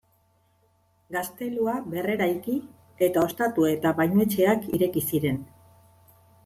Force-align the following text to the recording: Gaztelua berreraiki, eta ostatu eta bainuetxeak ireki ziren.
Gaztelua 1.15 1.75
berreraiki, 1.93 2.57
eta 3.09 3.27
ostatu 3.29 3.69
eta 3.75 3.93
bainuetxeak 4.01 4.69
ireki 4.81 5.07
ziren. 5.13 5.41